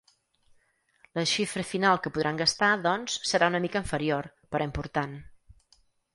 [1.19, 5.17] La xifra final que podran gastar, doncs, serà una mica inferior, però important.